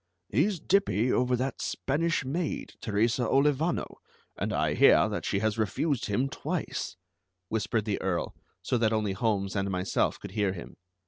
"He's 0.29 0.59
dippy 0.59 1.13
over 1.13 1.35
that 1.35 1.61
Spanish 1.61 2.25
maid, 2.25 2.73
Teresa 2.81 3.27
Olivano, 3.29 3.99
and 4.35 4.51
I 4.51 4.73
hear 4.73 5.07
that 5.07 5.25
she 5.25 5.37
has 5.41 5.59
refused 5.59 6.07
him 6.07 6.27
twice," 6.27 6.95
whispered 7.49 7.85
the 7.85 8.01
Earl 8.01 8.33
so 8.63 8.79
that 8.79 8.93
only 8.93 9.13
Holmes 9.13 9.55
and 9.55 9.69
myself 9.69 10.19
could 10.19 10.31
hear 10.31 10.53
him. 10.53 10.77